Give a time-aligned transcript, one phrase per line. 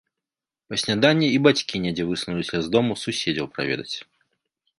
[0.69, 3.95] Па сняданні і бацькі недзе высунуліся з дому суседзяў праведаць.